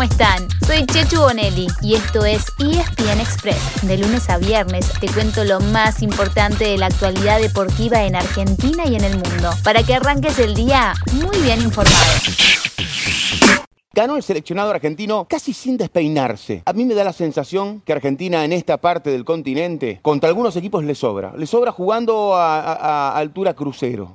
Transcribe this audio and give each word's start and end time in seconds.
¿cómo 0.00 0.10
están? 0.10 0.48
Soy 0.66 0.86
Chechu 0.86 1.20
Bonelli 1.20 1.66
y 1.82 1.94
esto 1.94 2.24
es 2.24 2.46
ESPN 2.58 3.20
Express. 3.20 3.86
De 3.86 3.98
lunes 3.98 4.30
a 4.30 4.38
viernes 4.38 4.90
te 4.98 5.08
cuento 5.08 5.44
lo 5.44 5.60
más 5.60 6.00
importante 6.00 6.64
de 6.64 6.78
la 6.78 6.86
actualidad 6.86 7.38
deportiva 7.38 8.02
en 8.04 8.16
Argentina 8.16 8.84
y 8.86 8.94
en 8.94 9.04
el 9.04 9.12
mundo, 9.12 9.50
para 9.62 9.82
que 9.82 9.92
arranques 9.92 10.38
el 10.38 10.54
día 10.54 10.94
muy 11.12 11.36
bien 11.42 11.60
informado. 11.60 12.14
Ganó 13.92 14.16
el 14.16 14.22
seleccionado 14.22 14.70
argentino 14.70 15.26
casi 15.28 15.52
sin 15.52 15.76
despeinarse. 15.76 16.62
A 16.64 16.72
mí 16.72 16.86
me 16.86 16.94
da 16.94 17.04
la 17.04 17.12
sensación 17.12 17.82
que 17.82 17.92
Argentina 17.92 18.42
en 18.46 18.54
esta 18.54 18.78
parte 18.78 19.10
del 19.10 19.26
continente, 19.26 19.98
contra 20.00 20.30
algunos 20.30 20.56
equipos 20.56 20.82
le 20.82 20.94
sobra. 20.94 21.34
Le 21.36 21.44
sobra 21.44 21.72
jugando 21.72 22.36
a, 22.36 22.72
a 22.72 23.18
altura 23.18 23.52
crucero. 23.52 24.14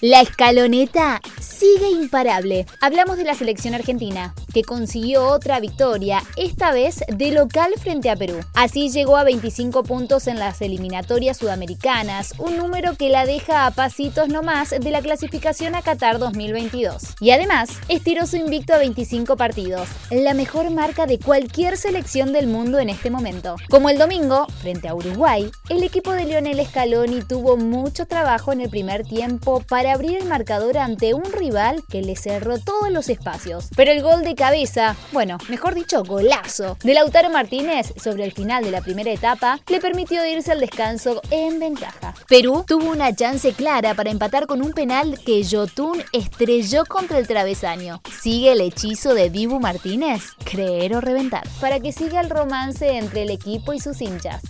La 0.00 0.20
escaloneta 0.20 1.22
sigue 1.40 1.88
imparable. 1.90 2.66
Hablamos 2.82 3.16
de 3.16 3.24
la 3.24 3.34
selección 3.34 3.74
argentina, 3.74 4.34
que 4.52 4.62
consiguió 4.62 5.26
otra 5.28 5.60
victoria, 5.60 6.22
esta 6.36 6.72
vez 6.72 7.04
de 7.08 7.30
local 7.30 7.72
frente 7.80 8.10
a 8.10 8.16
Perú. 8.16 8.40
Así 8.52 8.90
llegó 8.90 9.16
a 9.16 9.24
25 9.24 9.82
puntos 9.84 10.26
en 10.26 10.38
las 10.38 10.60
eliminatorias 10.60 11.38
sudamericanas, 11.38 12.34
un 12.38 12.58
número 12.58 12.96
que 12.96 13.08
la 13.08 13.24
deja 13.24 13.64
a 13.64 13.70
pasitos 13.70 14.28
nomás 14.28 14.70
de 14.70 14.90
la 14.90 15.00
clasificación 15.00 15.74
a 15.74 15.80
Qatar 15.80 16.18
2022. 16.18 17.14
Y 17.20 17.30
además, 17.30 17.70
estiró 17.88 18.26
su 18.26 18.36
invicto 18.36 18.74
a 18.74 18.78
25 18.78 19.38
partidos, 19.38 19.88
la 20.10 20.34
mejor 20.34 20.70
marca 20.70 21.06
de 21.06 21.18
cualquier 21.18 21.78
selección 21.78 22.32
del 22.32 22.46
mundo 22.46 22.78
en 22.78 22.90
este 22.90 23.10
momento. 23.10 23.56
Como 23.70 23.88
el 23.88 23.96
domingo, 23.96 24.46
frente 24.60 24.88
a 24.88 24.94
Uruguay, 24.94 25.50
el 25.70 25.82
equipo 25.82 26.12
de 26.12 26.26
Lionel 26.26 26.64
Scaloni 26.66 27.22
tuvo 27.22 27.56
mucho 27.56 28.06
trabajo 28.06 28.52
en 28.52 28.60
el 28.60 28.68
primer 28.68 29.04
tiempo 29.04 29.43
para 29.68 29.92
abrir 29.92 30.16
el 30.16 30.28
marcador 30.28 30.78
ante 30.78 31.14
un 31.14 31.24
rival 31.32 31.82
que 31.88 32.02
le 32.02 32.16
cerró 32.16 32.58
todos 32.58 32.90
los 32.90 33.08
espacios. 33.08 33.68
Pero 33.76 33.92
el 33.92 34.02
gol 34.02 34.22
de 34.22 34.34
cabeza, 34.34 34.96
bueno, 35.12 35.38
mejor 35.48 35.74
dicho, 35.74 36.02
golazo, 36.02 36.78
de 36.82 36.94
Lautaro 36.94 37.30
Martínez 37.30 37.92
sobre 38.02 38.24
el 38.24 38.32
final 38.32 38.64
de 38.64 38.70
la 38.70 38.80
primera 38.80 39.12
etapa 39.12 39.60
le 39.68 39.80
permitió 39.80 40.24
irse 40.26 40.52
al 40.52 40.60
descanso 40.60 41.20
en 41.30 41.58
ventaja. 41.58 42.14
Perú 42.28 42.64
tuvo 42.66 42.90
una 42.90 43.14
chance 43.14 43.52
clara 43.52 43.94
para 43.94 44.10
empatar 44.10 44.46
con 44.46 44.62
un 44.62 44.72
penal 44.72 45.18
que 45.24 45.42
Yotun 45.42 46.02
estrelló 46.12 46.84
contra 46.86 47.18
el 47.18 47.26
travesaño. 47.26 48.00
Sigue 48.20 48.52
el 48.52 48.60
hechizo 48.60 49.14
de 49.14 49.30
Dibu 49.30 49.60
Martínez, 49.60 50.22
creer 50.44 50.96
o 50.96 51.00
reventar, 51.00 51.46
para 51.60 51.80
que 51.80 51.92
siga 51.92 52.20
el 52.20 52.30
romance 52.30 52.96
entre 52.96 53.22
el 53.22 53.30
equipo 53.30 53.72
y 53.72 53.80
sus 53.80 54.00
hinchas. 54.00 54.42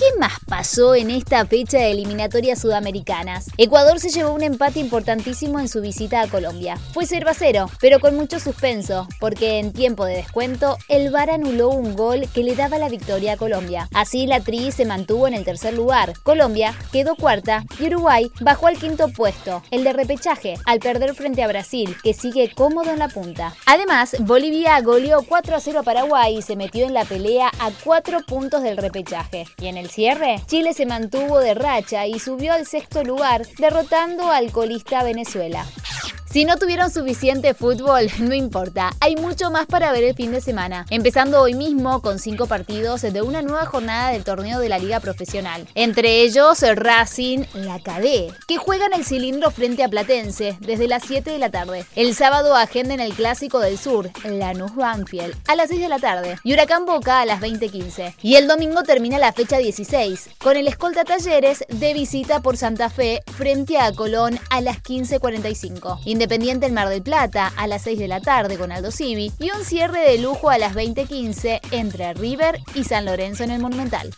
¿Qué 0.00 0.18
más 0.18 0.32
pasó 0.48 0.94
en 0.94 1.10
esta 1.10 1.44
fecha 1.44 1.76
de 1.76 1.90
eliminatorias 1.90 2.58
sudamericanas? 2.58 3.50
Ecuador 3.58 4.00
se 4.00 4.08
llevó 4.08 4.32
un 4.32 4.42
empate 4.42 4.80
importantísimo 4.80 5.60
en 5.60 5.68
su 5.68 5.82
visita 5.82 6.22
a 6.22 6.26
Colombia. 6.26 6.78
Fue 6.94 7.04
0 7.04 7.28
a 7.28 7.34
0, 7.34 7.70
pero 7.82 8.00
con 8.00 8.16
mucho 8.16 8.40
suspenso, 8.40 9.06
porque 9.20 9.58
en 9.58 9.74
tiempo 9.74 10.06
de 10.06 10.16
descuento 10.16 10.78
el 10.88 11.10
VAR 11.10 11.28
anuló 11.28 11.68
un 11.68 11.96
gol 11.96 12.26
que 12.32 12.42
le 12.42 12.56
daba 12.56 12.78
la 12.78 12.88
victoria 12.88 13.34
a 13.34 13.36
Colombia. 13.36 13.90
Así 13.92 14.26
la 14.26 14.40
Tri 14.40 14.72
se 14.72 14.86
mantuvo 14.86 15.28
en 15.28 15.34
el 15.34 15.44
tercer 15.44 15.74
lugar, 15.74 16.14
Colombia 16.22 16.74
quedó 16.92 17.14
cuarta 17.14 17.66
y 17.78 17.88
Uruguay 17.88 18.32
bajó 18.40 18.68
al 18.68 18.78
quinto 18.78 19.08
puesto, 19.08 19.62
el 19.70 19.84
de 19.84 19.92
repechaje, 19.92 20.54
al 20.64 20.80
perder 20.80 21.14
frente 21.14 21.42
a 21.42 21.48
Brasil, 21.48 21.94
que 22.02 22.14
sigue 22.14 22.50
cómodo 22.54 22.90
en 22.90 23.00
la 23.00 23.08
punta. 23.08 23.54
Además, 23.66 24.16
Bolivia 24.20 24.80
goleó 24.80 25.20
4 25.28 25.56
a 25.56 25.60
0 25.60 25.80
a 25.80 25.82
Paraguay 25.82 26.38
y 26.38 26.42
se 26.42 26.56
metió 26.56 26.86
en 26.86 26.94
la 26.94 27.04
pelea 27.04 27.48
a 27.58 27.70
4 27.84 28.20
puntos 28.26 28.62
del 28.62 28.78
repechaje. 28.78 29.44
Y 29.60 29.66
en 29.66 29.76
el 29.76 29.89
cierre, 29.90 30.40
Chile 30.46 30.72
se 30.72 30.86
mantuvo 30.86 31.38
de 31.40 31.54
racha 31.54 32.06
y 32.06 32.18
subió 32.18 32.52
al 32.52 32.66
sexto 32.66 33.04
lugar, 33.04 33.46
derrotando 33.58 34.30
al 34.30 34.52
colista 34.52 35.02
Venezuela. 35.02 35.66
Si 36.32 36.44
no 36.44 36.58
tuvieron 36.58 36.92
suficiente 36.92 37.54
fútbol, 37.54 38.06
no 38.20 38.36
importa, 38.36 38.92
hay 39.00 39.16
mucho 39.16 39.50
más 39.50 39.66
para 39.66 39.90
ver 39.90 40.04
el 40.04 40.14
fin 40.14 40.30
de 40.30 40.40
semana. 40.40 40.86
Empezando 40.88 41.40
hoy 41.40 41.54
mismo 41.54 42.00
con 42.02 42.20
cinco 42.20 42.46
partidos 42.46 43.02
de 43.02 43.20
una 43.20 43.42
nueva 43.42 43.66
jornada 43.66 44.12
del 44.12 44.22
torneo 44.22 44.60
de 44.60 44.68
la 44.68 44.78
Liga 44.78 45.00
Profesional. 45.00 45.66
Entre 45.74 46.22
ellos, 46.22 46.62
Racing, 46.62 47.46
la 47.54 47.80
KD, 47.80 48.32
que 48.46 48.58
juegan 48.58 48.92
el 48.92 49.04
cilindro 49.04 49.50
frente 49.50 49.82
a 49.82 49.88
Platense 49.88 50.56
desde 50.60 50.86
las 50.86 51.02
7 51.02 51.32
de 51.32 51.38
la 51.40 51.50
tarde. 51.50 51.84
El 51.96 52.14
sábado 52.14 52.54
agenden 52.54 53.00
el 53.00 53.14
Clásico 53.14 53.58
del 53.58 53.76
Sur, 53.76 54.08
Lanús 54.22 54.76
Banfield, 54.76 55.34
a 55.48 55.56
las 55.56 55.68
6 55.68 55.80
de 55.80 55.88
la 55.88 55.98
tarde 55.98 56.38
y 56.44 56.52
Huracán 56.52 56.86
Boca 56.86 57.20
a 57.20 57.26
las 57.26 57.40
20.15. 57.40 58.14
Y 58.22 58.36
el 58.36 58.46
domingo 58.46 58.84
termina 58.84 59.18
la 59.18 59.32
fecha 59.32 59.58
16, 59.58 60.30
con 60.38 60.56
el 60.56 60.68
Escolta 60.68 61.02
Talleres 61.02 61.64
de 61.68 61.92
visita 61.92 62.40
por 62.40 62.56
Santa 62.56 62.88
Fe 62.88 63.20
frente 63.36 63.78
a 63.78 63.90
Colón 63.90 64.38
a 64.50 64.60
las 64.60 64.80
15.45. 64.80 65.98
Independiente 66.20 66.66
en 66.66 66.74
Mar 66.74 66.90
del 66.90 67.00
Plata 67.00 67.50
a 67.56 67.66
las 67.66 67.80
6 67.80 67.98
de 67.98 68.06
la 68.06 68.20
tarde 68.20 68.58
con 68.58 68.72
Aldo 68.72 68.90
Civi 68.90 69.32
y 69.38 69.52
un 69.56 69.64
cierre 69.64 70.00
de 70.00 70.18
lujo 70.18 70.50
a 70.50 70.58
las 70.58 70.74
20.15 70.74 71.60
entre 71.70 72.12
River 72.12 72.60
y 72.74 72.84
San 72.84 73.06
Lorenzo 73.06 73.42
en 73.44 73.52
el 73.52 73.62
Monumental. 73.62 74.10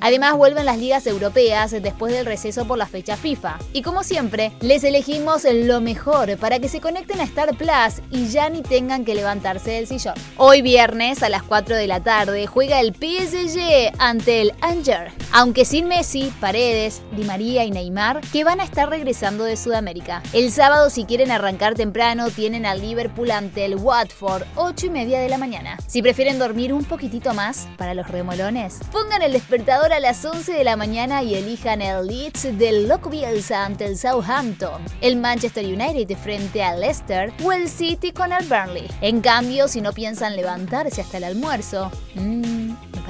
Además 0.00 0.34
vuelven 0.36 0.64
las 0.64 0.78
ligas 0.78 1.06
europeas 1.06 1.70
después 1.70 2.12
del 2.12 2.26
receso 2.26 2.66
por 2.66 2.78
la 2.78 2.86
fecha 2.86 3.16
FIFA. 3.16 3.58
Y 3.72 3.82
como 3.82 4.02
siempre, 4.02 4.52
les 4.60 4.82
elegimos 4.84 5.44
lo 5.44 5.80
mejor 5.80 6.36
para 6.38 6.58
que 6.58 6.68
se 6.68 6.80
conecten 6.80 7.20
a 7.20 7.24
Star 7.24 7.56
Plus 7.56 8.02
y 8.10 8.28
ya 8.28 8.48
ni 8.48 8.62
tengan 8.62 9.04
que 9.04 9.14
levantarse 9.14 9.72
del 9.72 9.86
sillón. 9.86 10.14
Hoy 10.36 10.62
viernes 10.62 11.22
a 11.22 11.28
las 11.28 11.42
4 11.42 11.76
de 11.76 11.86
la 11.86 12.00
tarde 12.00 12.46
juega 12.46 12.80
el 12.80 12.94
PSG 12.94 13.92
ante 13.98 14.40
el 14.40 14.52
Angers, 14.60 15.12
aunque 15.32 15.64
sin 15.64 15.86
Messi, 15.86 16.32
Paredes, 16.40 17.02
Di 17.12 17.24
María 17.24 17.64
y 17.64 17.70
Neymar, 17.70 18.20
que 18.32 18.44
van 18.44 18.60
a 18.60 18.64
estar 18.64 18.88
regresando 18.88 19.44
de 19.44 19.56
Sudamérica. 19.56 20.22
El 20.32 20.50
sábado 20.50 20.90
si 20.90 21.04
quieren 21.04 21.30
arrancar 21.30 21.74
temprano 21.74 22.30
tienen 22.30 22.64
al 22.64 22.80
Liverpool 22.80 23.30
ante 23.30 23.64
el 23.64 23.76
Watford, 23.76 24.44
8 24.56 24.86
y 24.86 24.90
media 24.90 25.20
de 25.20 25.28
la 25.28 25.38
mañana. 25.38 25.78
Si 25.86 26.02
prefieren 26.02 26.38
dormir 26.38 26.72
un 26.72 26.84
poquitito 26.84 27.34
más 27.34 27.68
para 27.76 27.94
los 27.94 28.08
remolones, 28.08 28.78
pongan 28.92 29.22
el 29.22 29.32
despertador 29.32 29.89
a 29.92 29.98
las 30.00 30.24
11 30.24 30.52
de 30.52 30.62
la 30.62 30.76
mañana 30.76 31.22
y 31.22 31.34
elijan 31.34 31.82
el 31.82 32.06
Leeds 32.06 32.56
del 32.56 32.86
Loco 32.86 33.10
Bielsa 33.10 33.64
ante 33.64 33.86
el 33.86 33.98
Southampton, 33.98 34.80
el 35.00 35.16
Manchester 35.16 35.64
United 35.64 36.16
frente 36.16 36.62
al 36.62 36.80
Leicester 36.80 37.32
o 37.42 37.50
el 37.50 37.68
City 37.68 38.12
con 38.12 38.32
el 38.32 38.46
Burnley. 38.46 38.86
En 39.00 39.20
cambio, 39.20 39.66
si 39.66 39.80
no 39.80 39.92
piensan 39.92 40.36
levantarse 40.36 41.00
hasta 41.00 41.16
el 41.16 41.24
almuerzo, 41.24 41.90
mmm, 42.14 42.59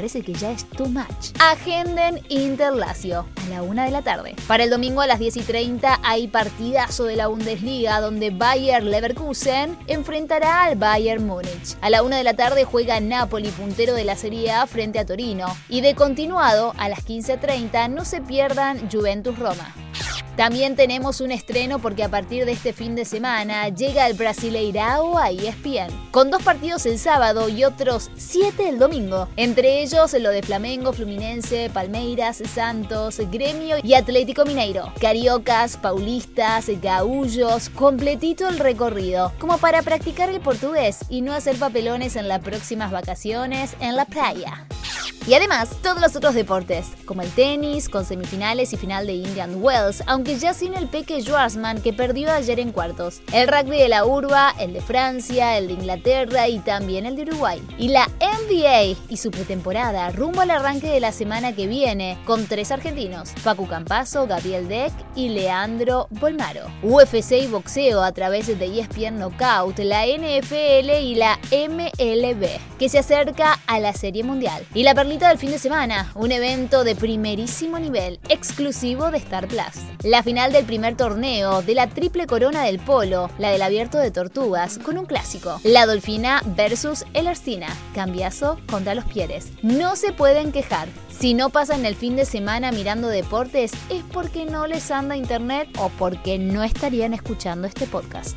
parece 0.01 0.23
que 0.23 0.33
ya 0.33 0.51
es 0.51 0.65
too 0.65 0.87
much. 0.87 1.39
Agenden 1.41 2.23
Interlacio 2.31 3.27
a 3.45 3.49
la 3.51 3.63
1 3.63 3.83
de 3.83 3.91
la 3.91 4.01
tarde. 4.01 4.35
Para 4.49 4.65
el 4.65 4.71
domingo 4.71 5.03
a 5.03 5.07
las 5.07 5.19
10 5.19 5.37
y 5.37 5.41
30 5.43 6.01
hay 6.03 6.27
partidazo 6.27 7.05
de 7.05 7.17
la 7.17 7.27
Bundesliga 7.27 8.01
donde 8.01 8.31
Bayer 8.31 8.83
Leverkusen 8.83 9.77
enfrentará 9.89 10.65
al 10.65 10.77
Bayern 10.77 11.27
Múnich. 11.27 11.77
A 11.83 11.91
la 11.91 12.03
1 12.03 12.17
de 12.17 12.25
la 12.25 12.33
tarde 12.33 12.65
juega 12.65 12.99
Napoli, 12.99 13.51
puntero 13.51 13.93
de 13.93 14.05
la 14.05 14.17
Serie 14.17 14.53
A, 14.53 14.67
frente 14.67 14.99
a 14.99 15.05
Torino. 15.05 15.55
Y 15.69 15.83
de 15.83 15.95
continuado, 15.95 16.73
a 16.79 16.89
las 16.89 17.07
15.30, 17.07 17.91
no 17.91 18.07
se 18.07 18.23
pierdan 18.23 18.91
Juventus 18.91 19.39
Roma. 19.39 19.75
También 20.41 20.75
tenemos 20.75 21.21
un 21.21 21.33
estreno 21.33 21.81
porque 21.81 22.03
a 22.03 22.09
partir 22.09 22.47
de 22.47 22.53
este 22.53 22.73
fin 22.73 22.95
de 22.95 23.05
semana 23.05 23.69
llega 23.69 24.07
el 24.07 24.15
Brasileirao 24.15 25.19
a 25.19 25.29
ESPN, 25.29 25.93
con 26.11 26.31
dos 26.31 26.43
partidos 26.43 26.87
el 26.87 26.99
sábado 26.99 27.51
y 27.51 27.65
otros 27.65 28.11
siete 28.17 28.67
el 28.71 28.79
domingo. 28.79 29.29
Entre 29.37 29.83
ellos 29.83 30.15
lo 30.15 30.31
de 30.31 30.43
Flamengo, 30.43 30.95
Fluminense, 30.95 31.69
Palmeiras, 31.69 32.43
Santos, 32.55 33.21
Gremio 33.31 33.77
y 33.83 33.93
Atlético 33.93 34.47
Mineiro. 34.47 34.91
Cariocas, 34.99 35.77
paulistas, 35.77 36.71
gaullos, 36.81 37.69
completito 37.69 38.49
el 38.49 38.61
recorrido, 38.61 39.35
como 39.39 39.59
para 39.59 39.83
practicar 39.83 40.31
el 40.31 40.41
portugués 40.41 41.01
y 41.11 41.21
no 41.21 41.35
hacer 41.35 41.57
papelones 41.57 42.17
en 42.17 42.29
las 42.29 42.41
próximas 42.41 42.91
vacaciones 42.91 43.77
en 43.79 43.95
la 43.95 44.07
playa. 44.07 44.67
Y 45.31 45.35
además, 45.35 45.77
todos 45.81 46.01
los 46.01 46.17
otros 46.17 46.35
deportes, 46.35 46.89
como 47.05 47.23
el 47.23 47.31
tenis, 47.31 47.89
con 47.89 48.05
semifinales 48.05 48.73
y 48.73 48.77
final 48.77 49.07
de 49.07 49.13
Indian 49.13 49.63
Wells, 49.63 50.03
aunque 50.09 50.37
ya 50.37 50.53
sin 50.55 50.75
el 50.75 50.89
Peque 50.89 51.23
Schwarzman 51.23 51.81
que 51.83 51.93
perdió 51.93 52.33
ayer 52.33 52.59
en 52.59 52.73
cuartos. 52.73 53.23
El 53.33 53.47
rugby 53.47 53.79
de 53.79 53.89
la 53.89 54.05
Urba, 54.05 54.53
el 54.59 54.73
de 54.73 54.81
Francia, 54.81 55.57
el 55.57 55.69
de 55.69 55.75
Inglaterra 55.75 56.49
y 56.49 56.59
también 56.59 57.07
el 57.07 57.15
de 57.15 57.23
Uruguay. 57.23 57.63
Y 57.79 57.91
la 57.91 58.09
NBA 58.19 58.99
y 59.09 59.17
su 59.19 59.31
pretemporada 59.31 60.11
rumbo 60.11 60.41
al 60.41 60.51
arranque 60.51 60.89
de 60.89 60.99
la 60.99 61.13
semana 61.13 61.55
que 61.55 61.69
viene 61.69 62.19
con 62.25 62.47
tres 62.47 62.73
argentinos, 62.73 63.31
Facu 63.31 63.69
Campazo, 63.69 64.27
Gabriel 64.27 64.67
Deck 64.67 64.93
y 65.15 65.29
Leandro 65.29 66.09
Bolmaro. 66.11 66.67
UFC 66.83 67.35
y 67.35 67.47
boxeo 67.47 68.03
a 68.03 68.11
través 68.11 68.49
de 68.49 68.81
ESPN 68.81 69.19
Knockout, 69.19 69.79
la 69.79 70.07
NFL 70.07 70.91
y 71.01 71.15
la 71.15 71.39
MLB, 71.53 72.49
que 72.81 72.89
se 72.89 72.99
acerca 72.99 73.61
a 73.69 73.79
la 73.79 73.93
Serie 73.93 74.25
Mundial. 74.25 74.67
Y 74.75 74.83
la 74.83 74.93
perlita 74.93 75.20
del 75.29 75.39
fin 75.39 75.51
de 75.51 75.59
semana, 75.59 76.11
un 76.15 76.33
evento 76.33 76.83
de 76.85 76.95
primerísimo 76.95 77.79
nivel, 77.79 78.19
exclusivo 78.29 79.11
de 79.11 79.19
Star 79.19 79.47
Plus. 79.49 79.85
La 80.03 80.23
final 80.23 80.53
del 80.53 80.65
primer 80.65 80.97
torneo 80.97 81.63
de 81.63 81.75
la 81.75 81.89
triple 81.89 82.27
corona 82.27 82.65
del 82.65 82.79
polo, 82.79 83.31
la 83.39 83.51
del 83.51 83.63
abierto 83.63 83.99
de 83.99 84.11
tortugas, 84.11 84.79
con 84.79 84.99
un 84.99 85.07
clásico. 85.07 85.61
La 85.63 85.87
Dolfina 85.87 86.43
versus 86.57 87.05
el 87.13 87.27
Erstina, 87.27 87.69
cambiazo 87.95 88.59
contra 88.71 88.95
los 88.95 89.05
Pieres. 89.05 89.53
No 89.63 89.97
se 89.97 90.13
pueden 90.13 90.53
quejar. 90.53 90.89
Si 91.09 91.35
no 91.35 91.51
pasan 91.51 91.85
el 91.85 91.97
fin 91.97 92.17
de 92.17 92.25
semana 92.25 92.73
mirando 92.73 93.09
deportes 93.09 93.73
es 93.91 94.03
porque 94.13 94.47
no 94.47 94.67
les 94.67 94.91
anda 94.91 95.17
internet 95.17 95.69
o 95.79 95.91
porque 95.91 96.39
no 96.39 96.63
estarían 96.63 97.13
escuchando 97.13 97.67
este 97.67 97.87
podcast. 97.87 98.37